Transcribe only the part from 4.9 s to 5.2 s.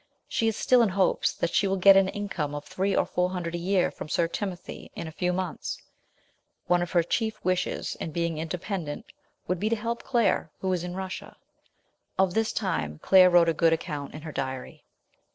in a